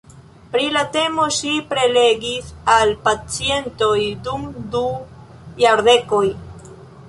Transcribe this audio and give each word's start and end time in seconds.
Pri 0.53 0.69
la 0.77 0.81
temo 0.95 1.25
ŝi 1.39 1.51
prelegis 1.73 2.49
al 2.77 2.95
pacientoj 3.09 3.93
dum 4.29 4.49
du 4.77 4.85
jardekoj. 5.65 6.27